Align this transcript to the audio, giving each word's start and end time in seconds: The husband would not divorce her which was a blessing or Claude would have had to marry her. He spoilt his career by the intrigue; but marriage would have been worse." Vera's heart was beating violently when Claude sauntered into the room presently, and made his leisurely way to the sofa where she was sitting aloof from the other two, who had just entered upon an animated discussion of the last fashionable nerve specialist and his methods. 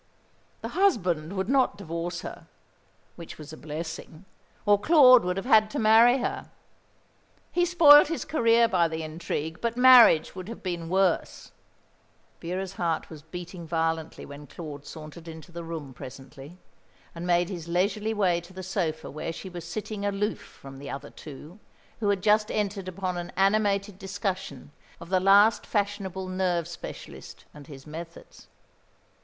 The 0.61 0.69
husband 0.69 1.33
would 1.33 1.47
not 1.47 1.77
divorce 1.77 2.21
her 2.21 2.47
which 3.17 3.37
was 3.37 3.53
a 3.53 3.55
blessing 3.55 4.25
or 4.65 4.79
Claude 4.79 5.23
would 5.23 5.37
have 5.37 5.45
had 5.45 5.69
to 5.69 5.77
marry 5.77 6.17
her. 6.17 6.49
He 7.51 7.65
spoilt 7.65 8.07
his 8.07 8.25
career 8.25 8.67
by 8.67 8.87
the 8.87 9.03
intrigue; 9.03 9.61
but 9.61 9.77
marriage 9.77 10.33
would 10.33 10.47
have 10.49 10.63
been 10.63 10.89
worse." 10.89 11.51
Vera's 12.41 12.73
heart 12.73 13.11
was 13.11 13.21
beating 13.21 13.67
violently 13.67 14.25
when 14.25 14.47
Claude 14.47 14.87
sauntered 14.87 15.27
into 15.27 15.51
the 15.51 15.63
room 15.63 15.93
presently, 15.93 16.57
and 17.13 17.27
made 17.27 17.49
his 17.49 17.67
leisurely 17.67 18.11
way 18.15 18.41
to 18.41 18.53
the 18.53 18.63
sofa 18.63 19.11
where 19.11 19.31
she 19.31 19.49
was 19.49 19.65
sitting 19.65 20.03
aloof 20.03 20.41
from 20.41 20.79
the 20.79 20.89
other 20.89 21.11
two, 21.11 21.59
who 21.99 22.09
had 22.09 22.23
just 22.23 22.49
entered 22.49 22.87
upon 22.87 23.19
an 23.19 23.31
animated 23.37 23.99
discussion 23.99 24.71
of 24.99 25.09
the 25.09 25.19
last 25.19 25.63
fashionable 25.67 26.27
nerve 26.27 26.67
specialist 26.67 27.45
and 27.53 27.67
his 27.67 27.85
methods. 27.85 28.47